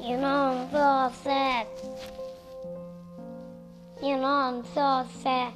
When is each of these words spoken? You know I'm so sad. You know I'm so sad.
You 0.00 0.16
know 0.16 0.26
I'm 0.26 0.70
so 0.70 1.12
sad. 1.22 1.66
You 4.00 4.16
know 4.16 4.24
I'm 4.26 4.64
so 4.74 5.06
sad. 5.22 5.52